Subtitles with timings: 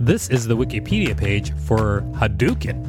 [0.00, 2.82] This is the Wikipedia page for Hadouken.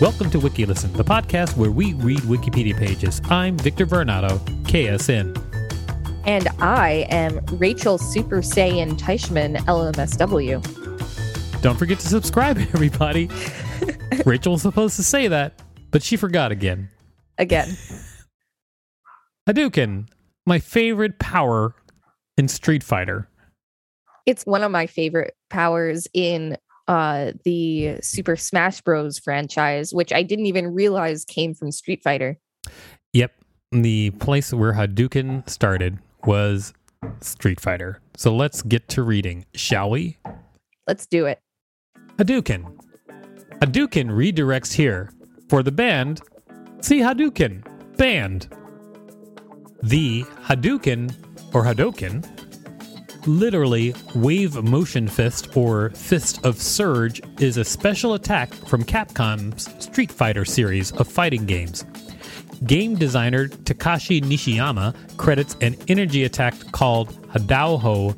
[0.00, 3.20] Welcome to WikiListen, the podcast where we read Wikipedia pages.
[3.28, 5.36] I'm Victor Varnado, KSN.
[6.26, 11.60] And I am Rachel Super Saiyan Teichman, LMSW.
[11.62, 13.28] Don't forget to subscribe, everybody.
[14.24, 16.88] Rachel was supposed to say that, but she forgot again.
[17.36, 17.76] Again.
[19.48, 20.08] Hadouken,
[20.46, 21.74] my favorite power
[22.36, 23.28] in Street Fighter.
[24.26, 29.18] It's one of my favorite powers in uh, the Super Smash Bros.
[29.18, 32.38] franchise, which I didn't even realize came from Street Fighter.
[33.12, 33.32] Yep.
[33.72, 36.72] The place where Hadouken started was
[37.20, 38.00] Street Fighter.
[38.16, 40.16] So let's get to reading, shall we?
[40.86, 41.40] Let's do it.
[42.16, 42.78] Hadouken.
[43.60, 45.12] Hadouken redirects here.
[45.48, 46.22] For the band,
[46.80, 47.64] see Hadouken.
[47.96, 48.48] Band.
[49.82, 51.14] The Hadouken
[51.54, 52.24] or Hadoken,
[53.26, 60.10] literally wave motion fist or fist of surge, is a special attack from Capcom's Street
[60.10, 61.84] Fighter series of fighting games.
[62.66, 68.16] Game designer Takashi Nishiyama credits an energy attack called Hadouho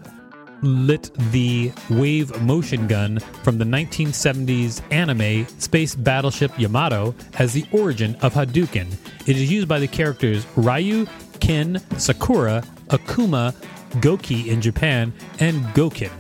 [0.63, 8.15] lit the wave motion gun from the 1970s anime Space Battleship Yamato as the origin
[8.17, 8.93] of Hadouken.
[9.27, 11.07] It is used by the characters Ryu,
[11.41, 13.55] Ken, Sakura, Akuma,
[13.95, 16.13] Goki in Japan, and Gouken.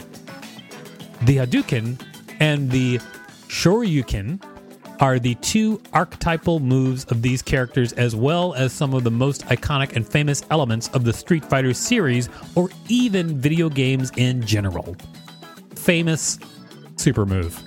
[1.22, 2.00] The Hadouken
[2.41, 2.98] and the
[3.48, 4.42] Shoryuken
[5.00, 9.47] are the two archetypal moves of these characters, as well as some of the most
[9.47, 14.97] iconic and famous elements of the Street Fighter series, or even video games in general.
[15.75, 16.38] Famous
[16.97, 17.62] super move.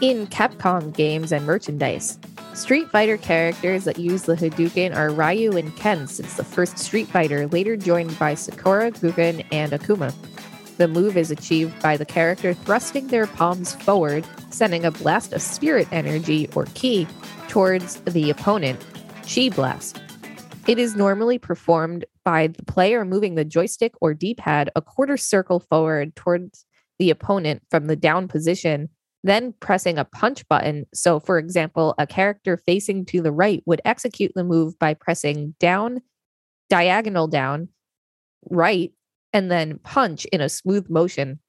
[0.00, 2.20] In Capcom games and merchandise,
[2.58, 7.06] Street Fighter characters that use the Hadouken are Ryu and Ken since the first Street
[7.06, 10.12] Fighter, later joined by Sakura, Gouken, and Akuma.
[10.76, 15.40] The move is achieved by the character thrusting their palms forward, sending a blast of
[15.40, 17.06] spirit energy or ki
[17.46, 18.84] towards the opponent,
[19.32, 20.02] Chi Blast.
[20.66, 25.16] It is normally performed by the player moving the joystick or D pad a quarter
[25.16, 26.66] circle forward towards
[26.98, 28.88] the opponent from the down position,
[29.24, 30.86] then pressing a punch button.
[30.94, 35.54] So, for example, a character facing to the right would execute the move by pressing
[35.58, 36.00] down,
[36.70, 37.68] diagonal down,
[38.50, 38.92] right,
[39.32, 41.40] and then punch in a smooth motion.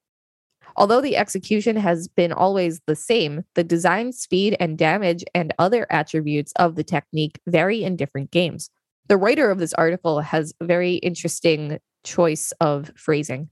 [0.75, 5.87] Although the execution has been always the same, the design, speed, and damage and other
[5.89, 8.69] attributes of the technique vary in different games.
[9.07, 13.49] The writer of this article has a very interesting choice of phrasing.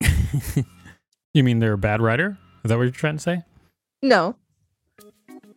[1.32, 2.36] you mean they're a bad writer?
[2.66, 3.42] Is that what you're trying to say?
[4.02, 4.34] No.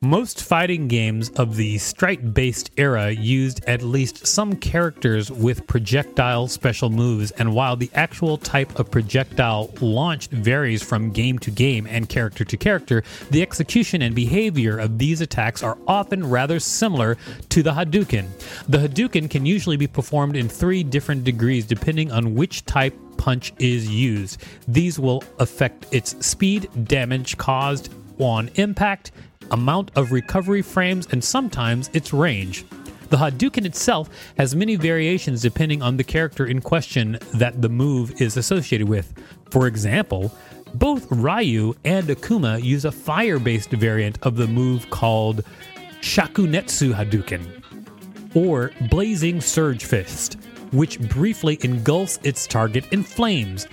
[0.01, 6.47] Most fighting games of the strike based era used at least some characters with projectile
[6.47, 11.85] special moves, and while the actual type of projectile launched varies from game to game
[11.85, 17.17] and character to character, the execution and behavior of these attacks are often rather similar
[17.49, 18.29] to the Hadouken.
[18.69, 23.51] The Hadouken can usually be performed in three different degrees depending on which type punch
[23.59, 24.41] is used.
[24.65, 29.11] These will affect its speed, damage caused on impact,
[29.51, 32.65] amount of recovery frames, and sometimes its range.
[33.09, 38.21] The Hadouken itself has many variations depending on the character in question that the move
[38.21, 39.13] is associated with.
[39.49, 40.31] For example,
[40.75, 45.43] both Ryu and Akuma use a fire based variant of the move called
[46.01, 50.37] Shakunetsu Hadouken, or Blazing Surge Fist,
[50.71, 53.67] which briefly engulfs its target in flames.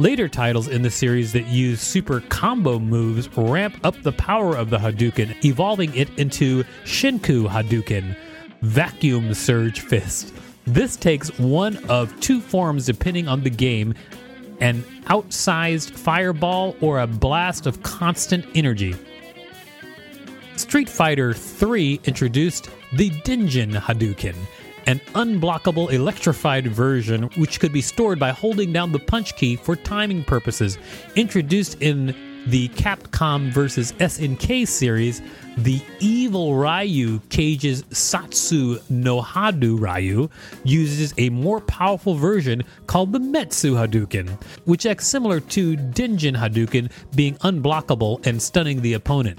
[0.00, 4.70] Later titles in the series that use super combo moves ramp up the power of
[4.70, 8.16] the Hadouken, evolving it into Shinku Hadouken,
[8.62, 10.32] Vacuum Surge Fist.
[10.64, 13.92] This takes one of two forms depending on the game
[14.60, 18.94] an outsized fireball or a blast of constant energy.
[20.56, 24.36] Street Fighter III introduced the Denjin Hadouken,
[24.90, 29.76] an unblockable electrified version which could be stored by holding down the punch key for
[29.76, 30.78] timing purposes.
[31.14, 32.12] Introduced in
[32.46, 33.92] the Capcom vs.
[33.92, 35.22] SNK series,
[35.58, 40.28] the evil Ryu Cage's Satsu no Hadu Ryu
[40.64, 46.90] uses a more powerful version called the Metsu Hadouken, which acts similar to Denjin Hadouken
[47.14, 49.38] being unblockable and stunning the opponent.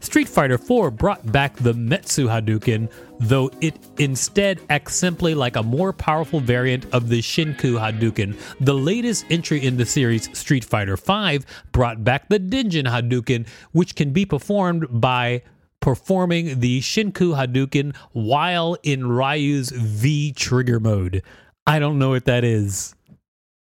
[0.00, 5.62] Street Fighter IV brought back the Metsu Hadouken, though it instead acts simply like a
[5.62, 8.36] more powerful variant of the Shinku Hadouken.
[8.60, 11.40] The latest entry in the series, Street Fighter V,
[11.72, 15.42] brought back the Denjin Hadouken, which can be performed by
[15.80, 21.22] performing the Shinku Hadouken while in Ryu's V trigger mode.
[21.66, 22.94] I don't know what that is.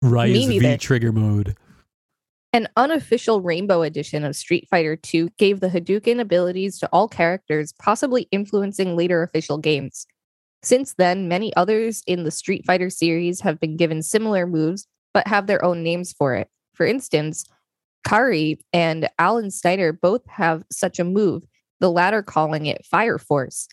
[0.02, 1.56] Ryu's V trigger mode.
[2.52, 7.74] An unofficial Rainbow edition of Street Fighter II gave the Hadouken abilities to all characters,
[7.78, 10.06] possibly influencing later official games.
[10.62, 15.28] Since then, many others in the Street Fighter series have been given similar moves, but
[15.28, 16.48] have their own names for it.
[16.74, 17.44] For instance,
[18.06, 21.42] Kairi and Allen Snider both have such a move,
[21.80, 23.68] the latter calling it Fire Force.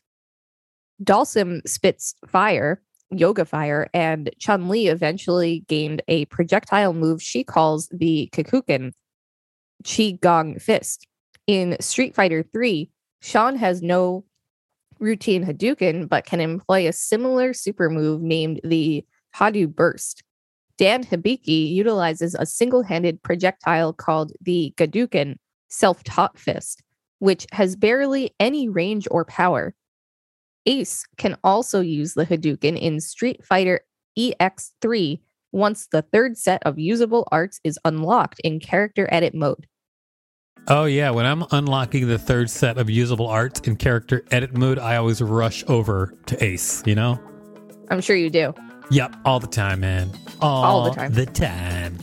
[1.04, 2.82] Dhalsim spits fire,
[3.18, 8.94] Yoga Fire, and Chun Li eventually gained a projectile move she calls the Kikoken,
[9.84, 11.08] Chi Gong Fist.
[11.46, 12.90] In Street Fighter 3,
[13.22, 14.24] Sean has no
[15.00, 19.06] routine Hadouken, but can employ a similar super move named the
[19.36, 20.24] Hadou Burst.
[20.78, 25.36] Dan Hibiki utilizes a single handed projectile called the Gadouken
[25.70, 26.82] Self Taught Fist,
[27.20, 29.76] which has barely any range or power.
[30.66, 33.82] Ace can also use the Hadouken in Street Fighter
[34.18, 35.20] EX3
[35.52, 39.68] once the third set of usable arts is unlocked in character edit mode.
[40.68, 44.80] Oh yeah, when I'm unlocking the third set of usable arts in character edit mode,
[44.80, 47.20] I always rush over to Ace, you know?
[47.90, 48.54] I'm sure you do.
[48.92, 50.12] Yep, all the time, man.
[50.42, 51.14] All, All the time.
[51.14, 51.98] The time.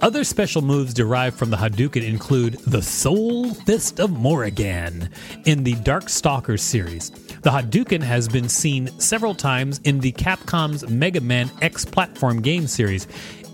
[0.00, 5.10] Other special moves derived from the Hadouken include the Soul Fist of Morrigan
[5.44, 7.10] in the Dark Stalkers series.
[7.42, 12.68] The Hadouken has been seen several times in the Capcom's Mega Man X platform game
[12.68, 13.08] series.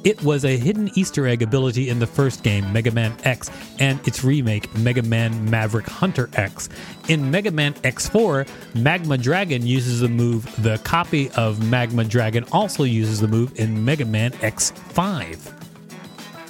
[0.05, 3.99] It was a hidden Easter egg ability in the first game, Mega Man X, and
[4.07, 6.69] its remake, Mega Man Maverick Hunter X.
[7.09, 10.45] In Mega Man X4, Magma Dragoon uses the move.
[10.63, 15.53] The copy of Magma Dragoon also uses the move in Mega Man X5.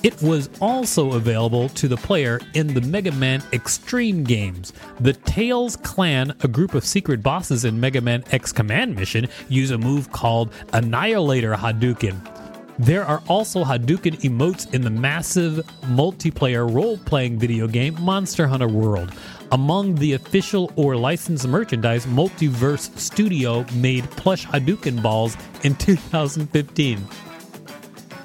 [0.02, 4.73] It was also available to the player in the Mega Man Extreme games.
[4.99, 9.70] The Tails Clan, a group of secret bosses in Mega Man X Command Mission, use
[9.70, 12.33] a move called Annihilator Hadouken.
[12.78, 18.66] There are also Hadouken emotes in the massive multiplayer role playing video game Monster Hunter
[18.66, 19.12] World.
[19.52, 27.06] Among the official or licensed merchandise, Multiverse Studio made plush Hadouken balls in 2015.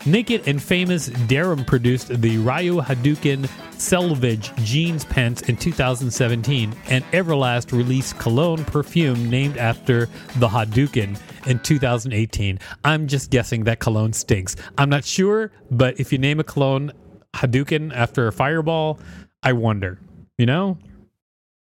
[0.06, 7.72] Naked and famous Denim produced the Ryu Hadouken Selvage jeans pants in 2017, and Everlast
[7.72, 12.60] released cologne perfume named after the Hadouken in 2018.
[12.86, 14.56] I'm just guessing that cologne stinks.
[14.78, 16.92] I'm not sure, but if you name a cologne
[17.36, 19.00] Hadouken after a fireball,
[19.44, 20.00] I wonder.
[20.38, 20.78] You know?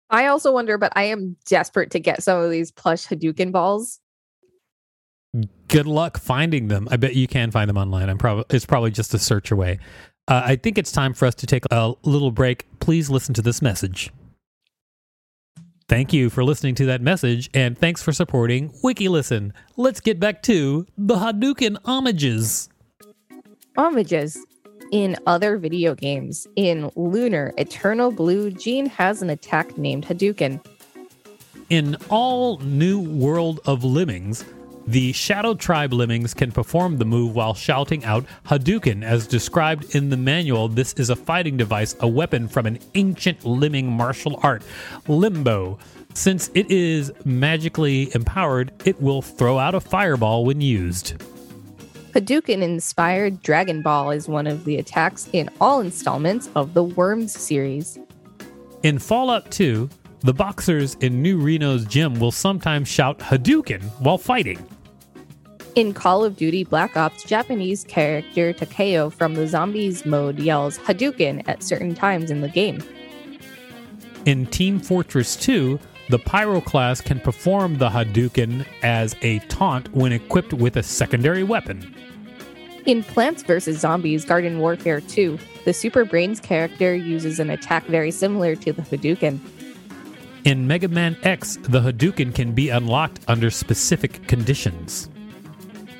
[0.09, 3.99] I also wonder, but I am desperate to get some of these plush Hadouken balls.
[5.67, 6.87] Good luck finding them.
[6.91, 8.09] I bet you can find them online.
[8.09, 9.79] I'm probably it's probably just a search away.
[10.27, 12.65] Uh, I think it's time for us to take a little break.
[12.79, 14.11] Please listen to this message.
[15.89, 19.53] Thank you for listening to that message, and thanks for supporting WikiListen.
[19.77, 22.67] Let's get back to the Hadouken homages.
[23.77, 24.37] Homages.
[24.91, 30.61] In other video games, in Lunar Eternal Blue, Jean has an attack named Hadouken.
[31.69, 34.43] In all New World of Lemmings,
[34.87, 39.03] the Shadow Tribe Lemmings can perform the move while shouting out Hadouken.
[39.03, 43.45] As described in the manual, this is a fighting device, a weapon from an ancient
[43.45, 44.63] lemming martial art,
[45.09, 45.77] Limbo.
[46.13, 51.15] Since it is magically empowered, it will throw out a fireball when used.
[52.13, 57.37] Hadouken inspired Dragon Ball is one of the attacks in all installments of the Worms
[57.37, 57.99] series.
[58.83, 59.89] In Fallout 2,
[60.21, 64.65] the boxers in New Reno's gym will sometimes shout Hadouken while fighting.
[65.77, 71.47] In Call of Duty Black Ops, Japanese character Takeo from the Zombies mode yells Hadouken
[71.47, 72.81] at certain times in the game.
[74.25, 75.79] In Team Fortress 2,
[76.09, 81.43] the Pyro class can perform the Hadouken as a taunt when equipped with a secondary
[81.43, 81.93] weapon.
[82.87, 83.77] In Plants vs.
[83.77, 88.81] Zombies Garden Warfare 2, the Super Brains character uses an attack very similar to the
[88.81, 89.39] Hadouken.
[90.43, 95.07] In Mega Man X, the Hadouken can be unlocked under specific conditions.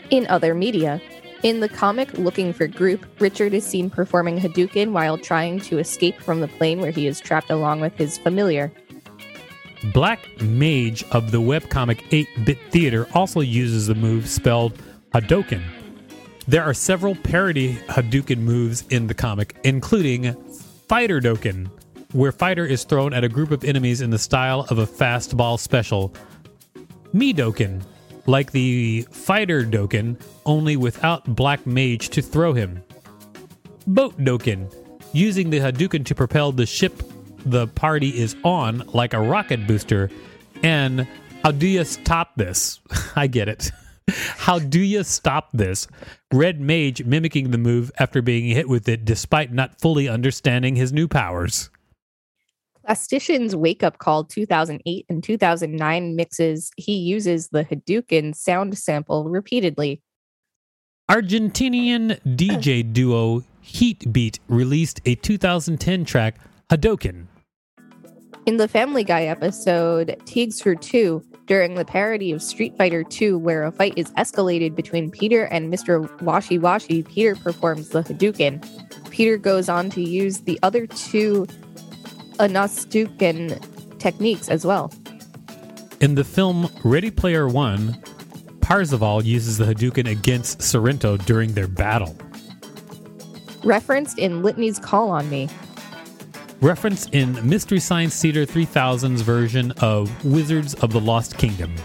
[0.09, 1.01] In other media,
[1.43, 6.19] in the comic Looking for Group, Richard is seen performing Hadouken while trying to escape
[6.21, 8.71] from the plane where he is trapped along with his familiar.
[9.93, 14.81] Black Mage of the webcomic 8 Bit Theater also uses the move spelled
[15.13, 15.61] Hadouken.
[16.47, 20.33] There are several parody Hadouken moves in the comic, including
[20.87, 21.69] Fighter Doken,
[22.13, 25.59] where Fighter is thrown at a group of enemies in the style of a fastball
[25.59, 26.13] special.
[27.13, 27.83] Midoken,
[28.27, 32.83] like the Fighter Doken, only without Black Mage to throw him.
[33.87, 34.71] Boat Doken,
[35.13, 37.01] using the Hadouken to propel the ship
[37.45, 40.09] the party is on like a rocket booster.
[40.63, 41.07] And
[41.43, 42.79] how do you stop this?
[43.15, 43.71] I get it.
[44.37, 45.85] How do you stop this?
[46.31, 50.93] Red Mage mimicking the move after being hit with it despite not fully understanding his
[50.93, 51.69] new powers.
[52.87, 60.01] Plastician's Wake Up Call 2008 and 2009 mixes, he uses the Hadouken sound sample repeatedly.
[61.11, 66.35] Argentinian DJ duo Heatbeat released a 2010 track,
[66.69, 67.27] Hadouken.
[68.45, 73.33] In the Family Guy episode, Tiegs for Two, during the parody of Street Fighter II,
[73.33, 76.07] where a fight is escalated between Peter and Mr.
[76.19, 78.65] Washi Washi, Peter performs the Hadouken.
[79.09, 81.45] Peter goes on to use the other two
[82.37, 84.91] Ansatsuken techniques as well.
[85.99, 88.01] In the film Ready Player One,
[88.61, 92.15] Parzival uses the Hadouken against Sorrento during their battle.
[93.63, 95.49] Referenced in Litany's Call on Me,
[96.59, 101.75] Referenced in Mystery Science Theater 3000's version of Wizards of the Lost Kingdom.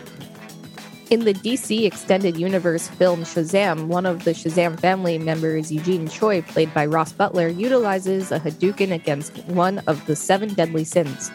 [1.12, 6.40] In the DC Extended Universe film Shazam, one of the Shazam family members, Eugene Choi,
[6.40, 11.31] played by Ross Butler, utilizes a Hadouken against one of the seven deadly sins.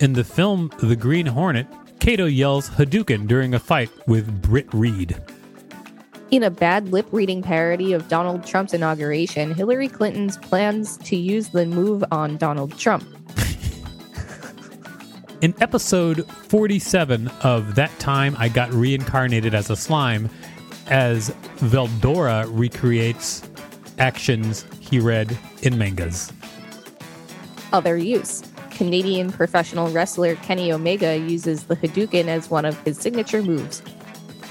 [0.00, 1.68] In the film The Green Hornet,
[2.00, 5.16] Kato yells Hadouken during a fight with Britt Reed.
[6.32, 11.50] In a bad lip reading parody of Donald Trump's inauguration, Hillary Clinton's plans to use
[11.50, 13.15] the move on Donald Trump.
[15.42, 20.30] In episode 47 of That Time I Got Reincarnated as a Slime,
[20.86, 23.42] as Veldora recreates
[23.98, 26.32] actions he read in mangas.
[27.74, 28.44] Other use.
[28.70, 33.82] Canadian professional wrestler Kenny Omega uses the Hadouken as one of his signature moves.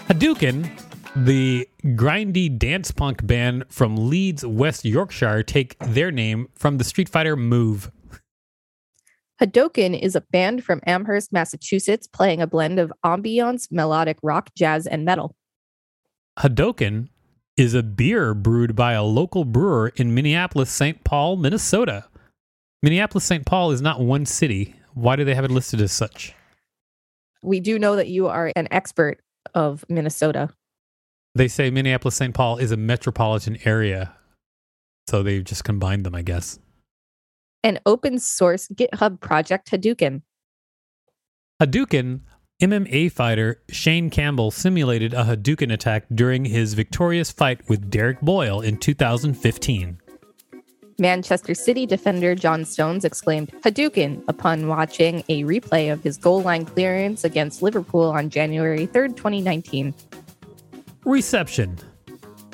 [0.07, 0.69] Hadouken,
[1.15, 7.09] the grindy dance punk band from Leeds, West Yorkshire, take their name from the Street
[7.09, 7.89] Fighter move.
[9.41, 14.87] Hadouken is a band from Amherst, Massachusetts, playing a blend of ambiance, melodic rock, jazz,
[14.87, 15.35] and metal.
[16.39, 17.09] Hadouken
[17.57, 21.03] is a beer brewed by a local brewer in Minneapolis, St.
[21.03, 22.05] Paul, Minnesota.
[22.81, 23.45] Minneapolis, St.
[23.45, 24.75] Paul is not one city.
[24.93, 26.33] Why do they have it listed as such?
[27.41, 29.21] We do know that you are an expert
[29.53, 30.49] of Minnesota.
[31.33, 32.33] They say Minneapolis, St.
[32.33, 34.13] Paul is a metropolitan area.
[35.09, 36.59] So they've just combined them, I guess.
[37.65, 40.21] An open source GitHub project Hadouken.
[41.59, 42.19] Hadouken,
[42.61, 48.61] MMA fighter Shane Campbell simulated a Hadouken attack during his victorious fight with Derek Boyle
[48.61, 49.97] in 2015.
[50.99, 56.65] Manchester City defender John Stones exclaimed Hadouken upon watching a replay of his goal line
[56.65, 59.91] clearance against Liverpool on January 3rd, 2019.
[61.03, 61.79] Reception.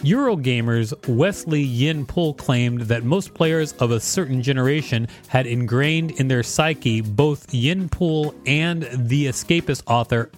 [0.04, 6.42] Eurogamer's Wesley Yin-Poole claimed that most players of a certain generation had ingrained in their
[6.42, 10.32] psyche both Yin-Poole and the escapist author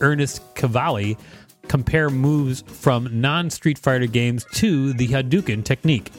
[0.00, 1.16] Ernest Cavalli
[1.68, 6.10] compare moves from non Street Fighter games to the Hadouken technique.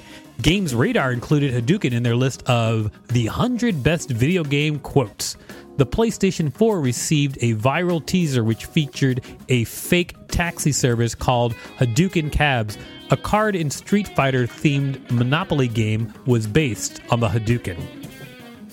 [0.41, 5.35] Games Radar included Hadouken in their list of the 100 best video game quotes.
[5.77, 12.31] The PlayStation 4 received a viral teaser which featured a fake taxi service called Hadouken
[12.31, 12.79] Cabs.
[13.11, 17.77] A card in Street Fighter themed Monopoly game was based on the Hadouken.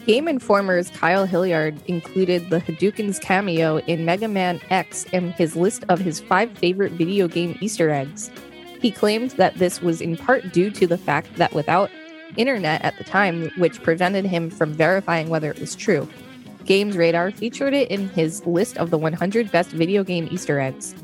[0.06, 5.84] Game Informer's Kyle Hilliard included the Hadouken's cameo in Mega Man X in his list
[5.90, 8.30] of his five favorite video game Easter eggs.
[8.80, 11.90] He claimed that this was in part due to the fact that without
[12.38, 16.08] internet at the time, which prevented him from verifying whether it was true,
[16.64, 20.94] Games Radar featured it in his list of the 100 best video game Easter eggs.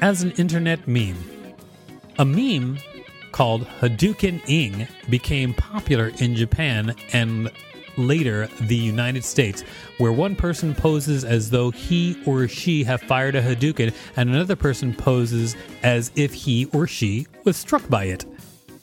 [0.00, 1.16] As an internet meme,
[2.18, 2.78] a meme
[3.32, 7.50] called Hadouken Ing became popular in Japan and
[7.96, 9.62] later the United States,
[9.98, 14.56] where one person poses as though he or she have fired a Hadouken and another
[14.56, 18.24] person poses as if he or she was struck by it.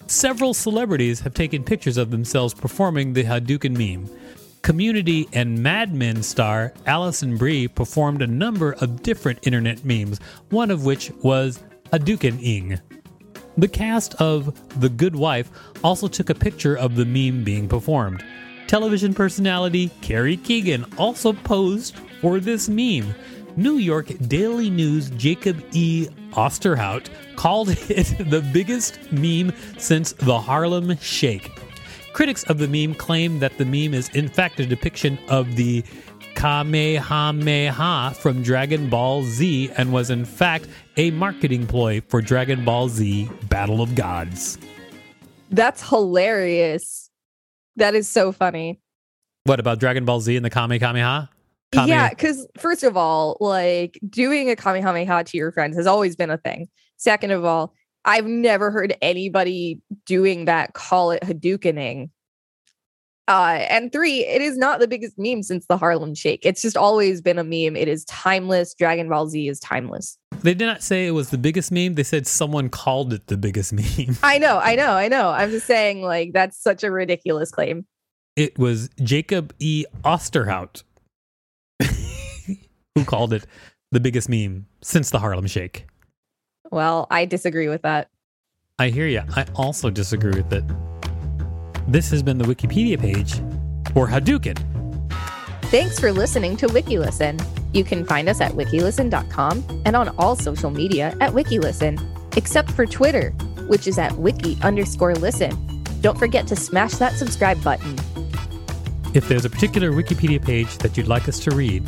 [0.08, 4.10] Several celebrities have taken pictures of themselves performing the Hadouken meme.
[4.62, 10.20] Community and Mad Men star Alison Brie performed a number of different internet memes,
[10.50, 12.80] one of which was Hadouken Ing.
[13.58, 15.50] The cast of The Good Wife
[15.84, 18.24] also took a picture of the meme being performed.
[18.68, 23.14] Television personality Carrie Keegan also posed for this meme.
[23.56, 26.08] New York Daily News Jacob E.
[26.32, 31.52] Osterhout called it the biggest meme since the Harlem Shake.
[32.14, 35.84] Critics of the meme claim that the meme is in fact a depiction of the
[36.36, 40.68] Kamehameha from Dragon Ball Z and was in fact
[40.98, 44.58] a marketing ploy for Dragon Ball Z Battle of Gods.
[45.52, 47.12] That's hilarious.
[47.76, 48.80] That is so funny.
[49.44, 51.30] What about Dragon Ball Z and the Kamehameha?
[51.74, 56.16] Kame- Yeah, because first of all, like doing a Kamehameha to your friends has always
[56.16, 56.68] been a thing.
[56.98, 57.74] Second of all,
[58.06, 62.10] I've never heard anybody doing that call it Hadoukening.
[63.30, 66.46] Uh, and three, it is not the biggest meme since the Harlem Shake.
[66.46, 67.78] It's just always been a meme.
[67.78, 68.74] It is timeless.
[68.74, 70.18] Dragon Ball Z is timeless.
[70.42, 71.94] They did not say it was the biggest meme.
[71.94, 74.18] They said someone called it the biggest meme.
[74.24, 75.30] I know, I know, I know.
[75.30, 77.86] I'm just saying, like, that's such a ridiculous claim.
[78.36, 79.86] It was Jacob E.
[80.04, 80.84] Osterhout
[82.96, 83.46] who called it
[83.92, 85.86] the biggest meme since the Harlem Shake.
[86.72, 88.10] Well, I disagree with that.
[88.80, 89.22] I hear you.
[89.36, 90.64] I also disagree with it.
[91.88, 93.36] This has been the Wikipedia page
[93.94, 94.58] for Hadouken.
[95.66, 97.44] Thanks for listening to WikiListen.
[97.74, 102.86] You can find us at wikilisten.com and on all social media at WikiListen, except for
[102.86, 103.32] Twitter,
[103.68, 105.84] which is at wiki underscore listen.
[106.02, 107.96] Don't forget to smash that subscribe button.
[109.14, 111.88] If there's a particular Wikipedia page that you'd like us to read,